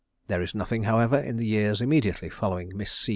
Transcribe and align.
There 0.29 0.41
is 0.41 0.55
nothing, 0.55 0.85
however, 0.85 1.15
in 1.19 1.35
the 1.37 1.45
years 1.45 1.79
immediately 1.79 2.29
following 2.29 2.75
Miss 2.75 2.91
C. 2.91 3.09